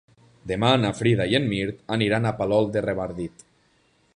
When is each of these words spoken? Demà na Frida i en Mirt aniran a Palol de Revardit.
Demà 0.51 0.69
na 0.83 0.91
Frida 0.99 1.27
i 1.33 1.37
en 1.39 1.45
Mirt 1.51 1.83
aniran 1.97 2.25
a 2.25 2.33
Palol 2.41 2.71
de 2.77 2.83
Revardit. 2.87 3.45